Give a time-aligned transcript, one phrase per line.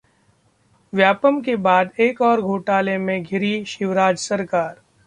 [0.93, 4.81] व्यापम के बाद एक और घोटाले में घिरी शिवराज सरकार